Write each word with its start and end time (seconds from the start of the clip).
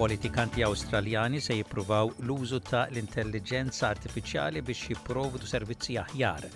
Politikanti 0.00 0.62
Awstraljani 0.64 1.40
se 1.44 1.52
jippruvaw 1.58 2.08
l-użu 2.24 2.56
ta' 2.64 2.86
l-intelligenza 2.88 3.90
artifiċjali 3.92 4.62
biex 4.64 4.86
jipprovdu 4.94 5.44
servizzi 5.50 5.98
aħjar. 6.02 6.46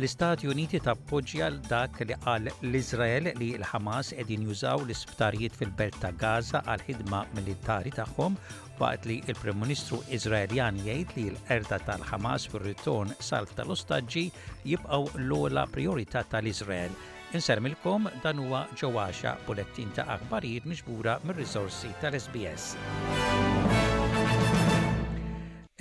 L-Istati 0.00 0.48
Uniti 0.50 0.80
tappoġġja 0.82 1.50
l 1.52 1.60
dak 1.68 2.00
li 2.08 2.16
qal 2.24 2.48
l-Izrael 2.50 3.28
li 3.38 3.52
l-Hamas 3.60 4.10
qegħdin 4.18 4.48
jużaw 4.50 4.82
l-isptarijiet 4.82 5.54
fil-Belt 5.60 6.00
ta' 6.02 6.10
Gaza 6.24 6.58
għal 6.66 6.82
ħidma 6.88 7.20
militari 7.38 7.92
tagħhom 7.94 8.34
waqt 8.82 9.06
li 9.12 9.20
l-Prim 9.30 9.62
Ministru 9.62 10.00
Izraeljan 10.18 10.80
jgħid 10.82 11.14
li 11.20 11.28
l-erda 11.36 11.78
tal-Hamas 11.86 12.48
fir-ritorn 12.50 13.14
salv 13.22 13.54
tal-ostaġġi 13.60 14.24
jibqgħu 14.72 15.22
l-ola 15.22 15.68
priorità 15.70 16.24
tal-Izrael. 16.34 16.98
Insermilkom 17.36 18.08
dan 18.22 18.38
huwa 18.40 18.62
ġewaxa 18.80 19.34
bulettin 19.46 19.90
ta' 19.92 20.04
aħbarijiet 20.16 20.64
miġbura 20.70 21.18
mir-risorsi 21.28 21.90
tal-SBS. 22.00 22.70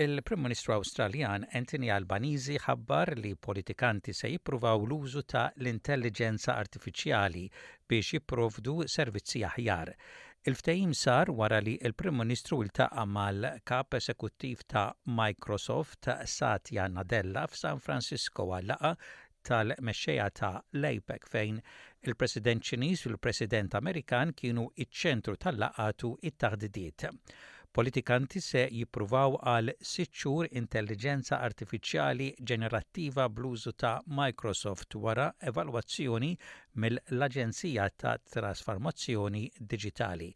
Il-Prim 0.05 0.43
Ministru 0.43 0.75
Awstraljan 0.75 1.47
Anthony 1.57 1.87
Albanizi 1.95 2.59
ħabbar 2.65 3.15
li 3.23 3.31
politikanti 3.47 4.11
se 4.13 4.33
jippruvaw 4.33 4.83
l-użu 4.83 5.23
ta' 5.23 5.45
l-intelligenza 5.61 6.57
artifiċjali 6.59 7.45
biex 7.89 8.17
jipprovdu 8.17 8.75
servizzi 8.91 9.45
aħjar. 9.47 9.93
Il-ftehim 10.47 10.91
sar 10.95 11.31
wara 11.33 11.57
li 11.63 11.77
il-Prim 11.87 12.19
Ministru 12.23 12.59
iltaqa 12.65 13.05
mal-kap 13.09 13.95
esekuttiv 13.97 14.61
ta' 14.69 14.89
Microsoft 15.07 16.11
Satya 16.35 16.85
Nadella 16.91 17.45
f'San 17.51 17.81
Francisco 17.83 18.51
għallaqa 18.55 18.91
tal-mexxejja 19.47 20.29
ta' 20.39 20.55
lejbek 20.83 21.23
fejn 21.31 21.59
il-President 22.07 22.65
Ċiniż 22.71 23.05
u 23.07 23.11
l-President 23.13 23.77
Amerikan 23.79 24.33
kienu 24.37 24.65
iċ-ċentru 24.85 25.35
tal-laqatu 25.45 26.09
it-taħdidiet. 26.29 27.05
Politikanti 27.77 28.41
se 28.43 28.63
jippruvaw 28.79 29.35
għal 29.53 29.73
sitxur 29.93 30.47
intelligenza 30.61 31.37
artifiċjali 31.47 32.29
ġenerattiva 32.51 33.27
bluzu 33.39 33.73
ta' 33.83 33.93
Microsoft 34.19 34.97
wara 35.05 35.29
evalwazzjoni 35.51 36.31
mill-Aġenzija 36.83 37.87
ta' 38.03 38.17
Trasformazzjoni 38.33 39.45
Digitali. 39.73 40.31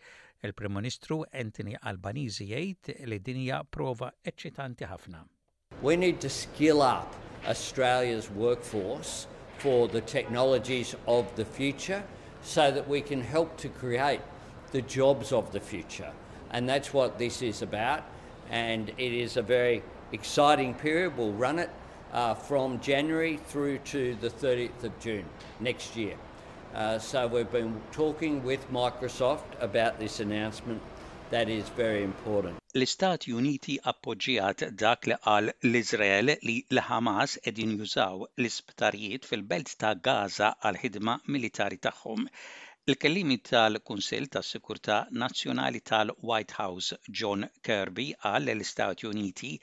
Il-Prim 0.48 0.78
Ministru 0.80 1.20
Anthony 1.44 1.76
Albanizi 1.92 2.48
jgħid 2.54 3.00
li 3.12 3.22
dinja 3.30 3.62
prova 3.78 4.14
eċċitanti 4.30 4.90
ħafna. 4.94 5.26
We 5.82 5.96
need 5.96 6.22
to 6.22 6.30
skill 6.30 6.82
up 6.84 7.12
Australia's 7.48 8.30
workforce 8.30 9.26
for 9.58 9.88
the 9.88 10.02
technologies 10.02 10.96
of 11.08 11.36
the 11.36 11.44
future 11.46 12.04
so 12.44 12.70
that 12.70 12.88
we 12.88 13.02
can 13.02 13.22
help 13.22 13.58
to 13.58 13.70
create 13.70 14.20
the 14.72 14.84
jobs 14.84 15.32
of 15.32 15.52
the 15.52 15.60
future. 15.60 16.12
And 16.52 16.70
that's 16.70 16.94
what 16.94 17.18
this 17.18 17.42
is 17.42 17.64
about. 17.64 18.04
And 18.52 18.90
it 18.98 19.12
is 19.14 19.38
a 19.38 19.42
very 19.42 19.82
exciting 20.12 20.76
period. 20.76 21.18
We'll 21.18 21.32
run 21.34 21.58
it 21.58 21.72
uh, 22.14 22.36
from 22.36 22.80
January 22.80 23.38
through 23.48 23.80
to 23.80 24.16
the 24.22 24.30
30th 24.30 24.84
of 24.84 25.00
June 25.00 25.26
next 25.60 25.96
year. 25.96 26.16
Uh, 26.76 27.00
so 27.00 27.26
we've 27.26 27.52
been 27.52 27.82
talking 27.92 28.44
with 28.44 28.72
Microsoft 28.72 29.48
about 29.60 30.00
this 30.00 30.20
announcement 30.20 30.80
that 31.32 31.50
is 31.50 31.68
very 31.70 32.04
important. 32.04 32.61
L-Istati 32.80 33.34
Uniti 33.38 33.74
appoġġjat 33.92 34.62
dak 34.82 35.08
li 35.12 35.16
qal 35.24 35.50
l-Iżrael 35.70 36.30
li 36.50 36.54
l 36.78 36.84
hamas 36.90 37.34
qegħdin 37.48 37.74
jużaw 37.82 38.22
l-isptarijiet 38.28 39.28
fil-Belt 39.32 39.74
ta' 39.82 39.92
Gaza 40.08 40.50
għal 40.70 40.80
ħidma 40.84 41.18
militari 41.38 41.82
tagħhom. 41.90 42.24
Il-kellimi 42.94 43.38
tal-Kunsil 43.52 44.30
tas 44.38 44.54
sikurtà 44.58 45.02
Nazzjonali 45.26 45.84
tal-White 45.94 46.62
House 46.68 47.02
John 47.22 47.46
Kirby 47.70 48.08
għal 48.32 48.56
l-Istati 48.58 49.12
Uniti 49.16 49.56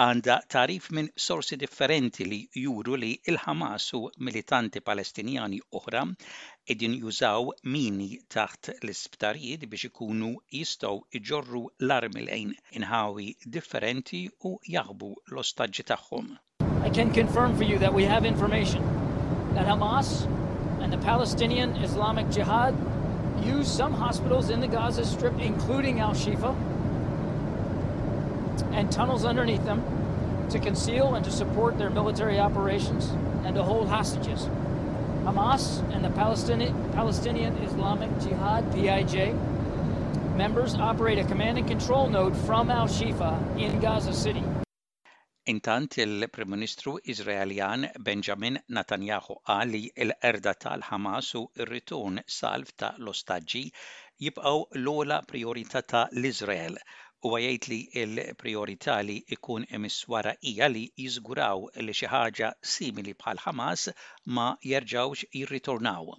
għanda 0.00 0.34
tarif 0.50 0.88
minn 0.90 1.08
sorsi 1.14 1.54
differenti 1.56 2.24
li 2.26 2.38
juru 2.58 2.96
li 2.98 3.10
il-Hamas 3.30 3.92
u 3.94 4.00
militanti 4.26 4.80
palestinjani 4.82 5.60
oħra 5.78 6.00
edin 6.74 6.96
jużaw 6.98 7.52
mini 7.70 8.18
taħt 8.34 8.72
l-isptarijiet 8.82 9.68
biex 9.70 9.88
ikunu 9.92 10.32
jistaw 10.50 10.98
iġorru 11.20 11.62
l-armi 11.86 12.26
lejn 12.26 12.50
inħawi 12.80 13.28
differenti 13.46 14.24
u 14.50 14.56
jaħbu 14.68 15.12
l 15.30 15.40
ostagġi 15.44 15.86
tagħhom. 15.92 16.26
I 16.82 16.90
can 16.90 17.14
confirm 17.14 17.56
for 17.56 17.62
you 17.64 17.78
that 17.78 17.94
we 17.94 18.04
have 18.04 18.24
information 18.26 18.82
that 19.54 19.66
Hamas 19.70 20.26
and 20.82 20.92
the 20.92 20.98
Palestinian 21.06 21.70
Islamic 21.86 22.28
Jihad 22.30 22.74
use 23.46 23.70
some 23.70 23.92
hospitals 23.94 24.50
in 24.50 24.60
the 24.60 24.66
Gaza 24.68 25.04
Strip, 25.04 25.38
including 25.40 26.00
Al-Shifa, 26.00 26.52
and 28.72 28.90
tunnels 28.90 29.24
underneath 29.24 29.64
them 29.64 29.82
to 30.50 30.58
conceal 30.58 31.14
and 31.14 31.24
to 31.24 31.30
support 31.30 31.78
their 31.78 31.90
military 31.90 32.38
operations 32.38 33.06
and 33.44 33.54
to 33.54 33.62
hold 33.62 33.88
hostages. 33.88 34.42
Hamas 35.24 35.80
and 35.94 36.04
the 36.04 36.10
Palestinian, 36.10 37.56
Islamic 37.58 38.10
Jihad, 38.20 38.70
PIJ, 38.72 39.34
members 40.36 40.74
operate 40.74 41.18
a 41.18 41.24
command 41.24 41.58
and 41.58 41.66
control 41.66 42.08
node 42.08 42.36
from 42.36 42.70
Al 42.70 42.86
Shifa 42.86 43.32
in 43.58 43.80
Gaza 43.80 44.12
City. 44.12 44.42
Intant 45.46 45.98
il-Prim 45.98 46.48
Ministru 46.48 46.98
Izraeljan 47.06 47.90
Benjamin 48.02 48.58
Netanyahu 48.70 49.34
qal 49.46 49.68
li 49.70 49.90
l-erda 49.94 50.54
tal-Hamas 50.54 51.34
u 51.34 51.42
r-ritun 51.60 52.16
salv 52.36 52.72
ta' 52.78 52.94
l-ostaġġi 52.98 53.64
jibqgħu 54.24 54.54
l-ola 54.80 55.18
priorità 55.28 55.82
ta' 55.82 56.06
l-Iżrael 56.16 56.78
U 57.26 57.30
jgħid 57.32 57.66
li 57.72 57.76
l-priorità 57.98 58.94
li 59.08 59.14
jkun 59.34 59.62
emis 59.76 59.94
wara 60.14 60.32
hija 60.48 60.66
li 60.72 60.80
jiżguraw 61.04 61.62
li 61.84 61.94
xi 62.00 62.10
ħaġa 62.14 62.50
simili 62.72 63.14
bħal 63.22 63.40
Ħamas 63.44 63.84
ma 64.38 64.44
jerġgħux 64.72 65.22
jirritornaw. 65.38 66.10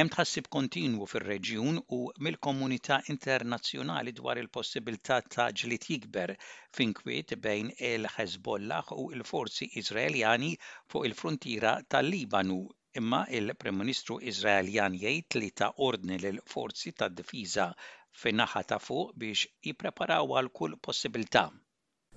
Hemm 0.00 0.12
tħassib 0.16 0.50
kontinwu 0.56 1.08
fir-reġjun 1.12 1.80
u 1.98 2.00
mill-komunità 2.26 3.00
internazzjonali 3.16 4.12
dwar 4.20 4.42
il-possibilità 4.44 5.20
ta' 5.36 5.48
ġlit 5.62 5.88
jikber 5.94 6.36
finkwiet 6.80 7.32
bejn 7.48 7.72
il-Hezbollah 7.94 8.92
u 9.04 9.08
l-forzi 9.18 9.70
Iżraeljani 9.84 10.52
fuq 10.68 11.12
il-frontiera 11.12 11.78
tal-Libanu 11.88 12.60
imma 12.96 13.24
il-Prim 13.28 13.76
Ministru 13.82 14.16
Iżraeljan 14.22 14.94
jgħid 14.96 15.36
li 15.40 15.50
ta' 15.52 15.72
ordni 15.84 16.16
lil 16.22 16.38
forzi 16.48 16.92
tad-difiża 16.96 17.68
fin-naħa 18.16 18.62
ta' 18.72 18.78
fuq 18.80 19.12
biex 19.20 19.44
jippreparaw 19.66 20.32
għal 20.38 20.48
kull 20.52 20.76
possibilità. 20.78 21.50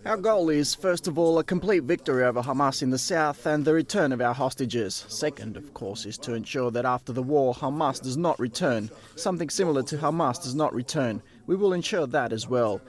Our 0.06 0.16
goal 0.16 0.48
is, 0.50 0.76
first 0.76 1.08
of 1.10 1.18
all, 1.20 1.40
a 1.40 1.44
complete 1.44 1.84
victory 1.84 2.24
over 2.24 2.42
Hamas 2.42 2.82
in 2.82 2.90
the 2.90 2.98
south 2.98 3.46
and 3.46 3.66
the 3.66 3.74
return 3.74 4.14
of 4.14 4.22
our 4.22 4.34
hostages. 4.34 5.04
Second, 5.10 5.58
of 5.58 5.74
course, 5.74 6.06
is 6.06 6.18
to 6.20 6.36
ensure 6.36 6.72
that 6.72 6.86
after 6.86 7.12
the 7.12 7.22
war, 7.22 7.54
Hamas 7.54 8.00
does 8.02 8.16
not 8.16 8.40
return. 8.40 8.90
Something 9.18 9.50
similar 9.50 9.84
to 9.84 9.98
Hamas 9.98 10.42
does 10.42 10.56
not 10.56 10.74
return. 10.74 11.22
We 11.48 11.58
will 11.58 11.74
ensure 11.74 12.08
that 12.08 12.32
as 12.32 12.48
well. 12.48 12.80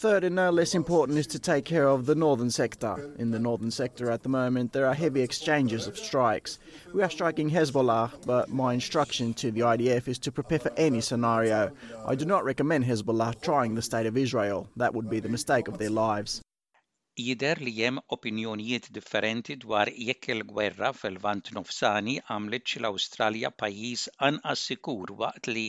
Third 0.00 0.24
and 0.24 0.34
no 0.34 0.48
less 0.50 0.74
important 0.74 1.18
is 1.18 1.26
to 1.26 1.38
take 1.38 1.66
care 1.66 1.86
of 1.86 2.06
the 2.06 2.14
northern 2.14 2.50
sector. 2.50 3.14
In 3.18 3.30
the 3.32 3.38
northern 3.38 3.70
sector 3.70 4.10
at 4.10 4.22
the 4.22 4.30
moment, 4.30 4.72
there 4.72 4.86
are 4.86 4.94
heavy 4.94 5.20
exchanges 5.20 5.86
of 5.86 5.98
strikes. 5.98 6.58
We 6.94 7.02
are 7.02 7.10
striking 7.10 7.50
Hezbollah, 7.50 8.10
but 8.24 8.48
my 8.48 8.72
instruction 8.72 9.34
to 9.34 9.50
the 9.50 9.60
IDF 9.60 10.08
is 10.08 10.18
to 10.20 10.32
prepare 10.32 10.58
for 10.58 10.72
any 10.78 11.02
scenario. 11.02 11.72
I 12.06 12.14
do 12.14 12.24
not 12.24 12.44
recommend 12.44 12.86
Hezbollah 12.86 13.42
trying 13.42 13.74
the 13.74 13.82
state 13.82 14.06
of 14.06 14.16
Israel. 14.16 14.70
That 14.74 14.94
would 14.94 15.10
be 15.10 15.20
the 15.20 15.28
mistake 15.28 15.68
of 15.68 15.76
their 15.76 15.90
lives. 15.90 16.40
Jider 17.18 17.56
li 17.60 17.72
jem 17.76 18.00
opinjonijiet 18.10 18.86
differenti 18.96 19.56
dwar 19.64 19.84
jekk 20.08 20.28
il-gwerra 20.34 20.94
fil-vant 21.00 21.50
nofsani 21.56 22.14
għamlet 22.30 22.76
l-Awstralja 22.80 23.50
pajjiż 23.62 24.04
anqas 24.30 24.62
sikur 24.70 25.12
waqt 25.24 25.50
li 25.52 25.66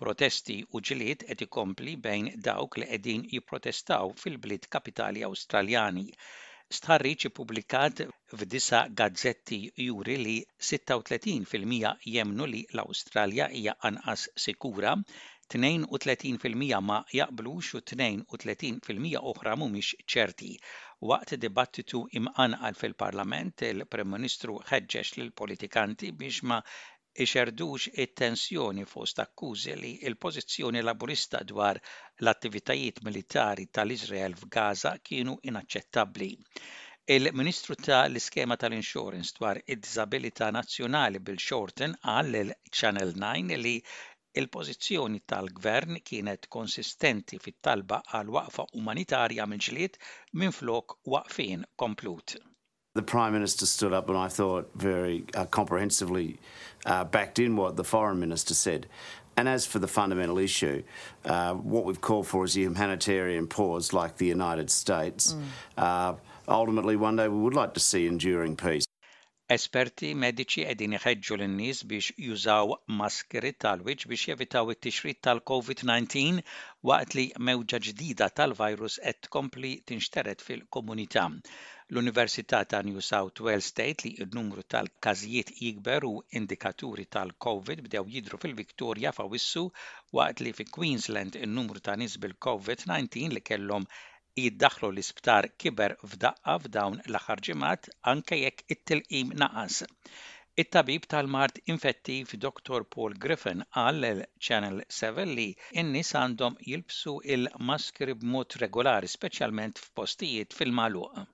Protesti 0.00 0.54
u 0.74 0.80
ġiliet 0.88 1.22
qed 1.30 1.42
ikompli 1.46 1.92
bejn 2.04 2.28
dawk 2.44 2.76
li 2.80 2.86
qegħdin 2.90 3.24
jipprotestaw 3.32 4.14
fil-bliet 4.22 4.68
kapitali 4.76 5.24
Awstraljani. 5.26 6.04
Stħarriċ 6.76 7.26
ippubblikat 7.28 7.98
f'disa 8.40 8.80
gazzetti 9.00 9.58
juri 9.86 10.14
li 10.26 10.36
36% 10.70 11.92
jemnu 12.14 12.48
li 12.52 12.62
l-Awstralja 12.72 13.50
hija 13.58 13.74
anqas 13.90 14.24
sikura, 14.46 14.94
32% 15.56 16.80
ma 16.92 16.98
jaqblux 17.18 17.74
u 17.80 17.84
32% 17.92 19.22
oħra 19.34 19.58
mhumiex 19.62 20.00
ċerti. 20.14 20.52
Waqt 21.12 21.36
dibattitu 21.44 22.00
għal 22.16 22.80
fil-Parlament, 22.80 23.66
il-Prem 23.74 24.14
Ministru 24.16 24.56
ħeġġeġ 24.72 25.12
lill 25.20 25.34
politikanti 25.42 26.12
biex 26.22 26.40
ma 26.48 26.62
ixerdux 27.22 27.82
it-tensjoni 28.02 28.84
fost 28.92 29.16
akkużi 29.24 29.72
li 29.80 29.90
l-pożizzjoni 30.10 30.80
Laburista 30.88 31.40
dwar 31.50 31.76
l-attivitajiet 32.24 32.98
militari 33.08 33.64
tal-Iżrael 33.76 34.34
f'Gaza 34.42 34.92
kienu 35.08 35.34
inaċċettabbli. 35.50 36.30
Il-Ministru 37.16 37.76
tal-Iskema 37.86 38.56
tal-Insurance 38.62 39.34
dwar 39.38 39.60
id-Disabilità 39.74 40.48
Nazzjonali 40.58 41.20
Bill 41.26 41.42
Shorten 41.48 41.98
għall 42.12 42.40
il-Channel 42.42 43.12
9 43.26 43.60
li 43.64 43.76
il-pożizzjoni 44.40 45.20
tal-gvern 45.32 46.00
kienet 46.10 46.48
konsistenti 46.56 47.42
fit-talba 47.44 48.00
għal 48.12 48.32
waqfa 48.38 48.70
umanitarja 48.84 49.44
minn 49.52 49.60
ġlied 49.68 50.00
minflok 50.40 50.96
waqfin 51.16 51.68
komplut. 51.84 52.38
The 52.94 53.02
Prime 53.02 53.32
Minister 53.32 53.64
stood 53.64 53.94
up 53.94 54.10
and 54.10 54.18
I 54.18 54.28
thought 54.28 54.70
very 54.74 55.24
uh, 55.34 55.46
comprehensively 55.46 56.38
uh, 56.84 57.04
backed 57.04 57.38
in 57.38 57.56
what 57.56 57.76
the 57.76 57.84
Foreign 57.84 58.20
Minister 58.20 58.52
said. 58.52 58.86
And 59.34 59.48
as 59.48 59.64
for 59.64 59.78
the 59.78 59.88
fundamental 59.88 60.36
issue, 60.36 60.82
uh, 61.24 61.54
what 61.54 61.86
we've 61.86 62.02
called 62.02 62.26
for 62.26 62.44
is 62.44 62.54
a 62.54 62.60
humanitarian 62.60 63.46
pause 63.46 63.94
like 63.94 64.18
the 64.18 64.26
United 64.26 64.70
States. 64.70 65.32
Mm. 65.32 65.42
Uh, 65.78 66.14
ultimately, 66.48 66.96
one 66.96 67.16
day 67.16 67.28
we 67.28 67.38
would 67.40 67.54
like 67.54 67.72
to 67.74 67.80
see 67.80 68.06
enduring 68.06 68.56
peace. 68.56 68.84
Esperti 69.52 70.08
mediċi 70.20 70.62
qegħdin 70.66 70.92
iħeġġu 70.98 71.34
l 71.36 71.46
nies 71.54 71.80
biex 71.88 72.12
jużaw 72.26 72.70
maskeri 73.00 73.50
tal-wiċċ 73.64 74.08
biex 74.12 74.22
jevitaw 74.30 74.70
it-tixrid 74.74 75.18
tal-COVID-19 75.26 76.38
waqt 76.90 77.16
li 77.18 77.24
mewġa 77.48 77.80
ġdida 77.86 78.28
tal-virus 78.38 78.96
qed 79.08 79.28
kompli 79.36 79.72
tinxteret 79.90 80.44
fil-komunità 80.46 81.24
l-Università 81.34 82.62
ta' 82.72 82.80
New 82.88 83.04
South 83.10 83.44
Wales 83.44 83.68
State 83.74 84.06
li 84.06 84.12
il 84.24 84.32
numru 84.38 84.64
tal-każijiet 84.76 85.52
jikber 85.60 86.08
u 86.12 86.14
indikaturi 86.40 87.04
tal-COVID 87.18 87.84
bdew 87.90 88.08
jidru 88.16 88.40
fil-Viktorja 88.46 89.12
fawissu 89.20 89.64
waqt 90.20 90.44
li 90.46 90.54
fi 90.60 90.70
Queensland 90.78 91.36
il 91.44 91.52
numru 91.58 91.84
ta' 91.90 91.98
nies 92.00 92.16
bil-COVID-19 92.24 93.36
li 93.36 93.44
kellhom 93.52 93.84
jiddaħlu 94.40 94.88
l-isptar 94.90 95.46
kiber 95.62 95.92
f'daqqa 96.10 96.52
f'dawn 96.60 96.94
l-aħħar 97.10 97.42
ġimgħat 97.48 97.88
anke 98.12 98.38
jekk 98.42 98.72
it-tilqim 98.74 99.34
naqas. 99.42 99.82
It-tabib 100.64 101.04
tal-mart 101.16 101.60
infettiv 101.74 102.32
Dr. 102.46 102.86
Paul 102.96 103.18
Griffin 103.26 103.62
għal 103.82 104.08
l-Channel 104.14 104.80
7 105.02 105.28
li 105.40 105.46
n-nis 105.86 106.14
għandhom 106.22 106.56
jilbsu 106.70 107.16
il-maskri 107.38 108.16
b'mod 108.24 108.58
regolari, 108.66 109.12
speċjalment 109.20 109.84
f'postijiet 109.86 110.58
fil-maluq. 110.62 111.24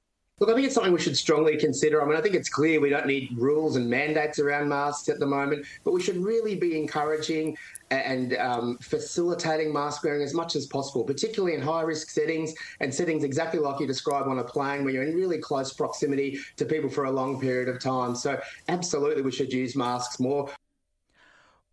Look, 0.41 0.51
I 0.51 0.55
think 0.55 0.67
it's 0.67 0.75
something 0.75 0.93
we 0.93 1.01
should 1.01 1.17
strongly 1.17 1.57
consider. 1.57 2.01
I 2.01 2.07
mean, 2.07 2.17
I 2.17 2.21
think 2.21 2.37
it's 2.37 2.49
clear 2.49 2.81
we 2.81 2.91
don't 2.91 3.07
need 3.07 3.31
rules 3.37 3.75
and 3.75 3.91
mandates 3.91 4.39
around 4.39 4.69
masks 4.69 5.09
at 5.09 5.19
the 5.19 5.27
moment, 5.27 5.67
but 5.85 5.93
we 5.93 6.01
should 6.01 6.17
really 6.17 6.55
be 6.55 6.79
encouraging 6.79 7.57
and 7.91 8.37
um, 8.37 8.79
facilitating 8.79 9.73
mask 9.73 10.05
wearing 10.05 10.23
as 10.23 10.35
much 10.35 10.55
as 10.55 10.67
possible, 10.67 11.03
particularly 11.03 11.55
in 11.55 11.63
high 11.63 11.81
risk 11.83 12.11
settings 12.11 12.55
and 12.81 12.95
settings 12.95 13.25
exactly 13.25 13.59
like 13.59 13.81
you 13.81 13.87
describe 13.87 14.29
on 14.29 14.39
a 14.39 14.45
plane 14.45 14.85
where 14.85 14.93
you're 14.93 15.03
in 15.03 15.15
really 15.15 15.39
close 15.39 15.73
proximity 15.73 16.39
to 16.57 16.65
people 16.65 16.89
for 16.91 17.05
a 17.07 17.11
long 17.11 17.41
period 17.41 17.69
of 17.69 17.81
time. 17.81 18.15
So, 18.15 18.41
absolutely, 18.69 19.23
we 19.23 19.33
should 19.33 19.53
use 19.53 19.75
masks 19.75 20.21
more. 20.21 20.49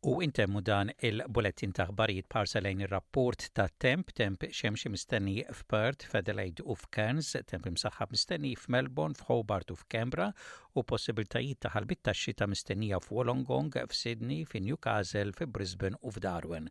U 0.08 0.22
intemmu 0.22 0.62
dan 0.68 0.92
il 1.08 1.24
bulletin 1.34 1.72
ta' 1.74 1.88
ħbarijiet 1.90 2.30
il 2.70 2.84
rapport 2.92 3.48
ta' 3.58 3.66
temp, 3.82 4.12
temp 4.14 4.44
xemxi 4.54 4.90
mistenni 4.94 5.44
f'Perth, 5.50 6.06
f'Adelaide 6.06 6.62
u 6.64 6.76
f'Cairns, 6.78 7.32
temp 7.50 7.66
imsaħħab 7.66 8.12
mistenni 8.14 8.52
f'Melbourne, 8.56 9.16
f'Hobart 9.18 9.72
u 9.72 9.74
f'Kembra, 9.80 10.28
u 10.78 10.84
possibiltajiet 10.84 11.58
ta' 11.66 11.70
ħalbit 11.74 11.98
ta' 12.06 12.14
xita 12.14 12.46
mistennija 12.52 13.00
f'Wolongong, 13.02 13.74
f'Sydney, 13.90 14.46
f'Newcastle, 14.46 15.32
f'Brisbane 15.34 15.96
u 16.06 16.12
f'Darwin. 16.14 16.70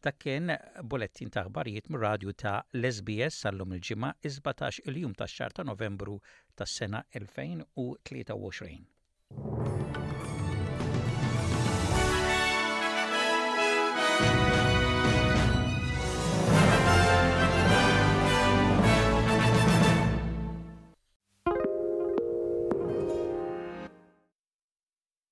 Dak 0.00 0.20
kien 0.22 0.54
bulettin 0.86 1.28
ta' 1.34 1.42
ħbarijiet 1.50 1.88
mir-radju 1.90 2.32
ta' 2.38 2.60
Lesbies 2.78 3.34
sal 3.42 3.50
sallum 3.50 3.72
il-ġimgħa 3.80 4.14
17 4.30 4.82
il-jum 4.92 5.12
tax 5.18 5.34
xar 5.40 5.50
ta' 5.58 5.66
Novembru 5.66 6.20
tas-sena 6.54 7.02
2023. 7.18 9.95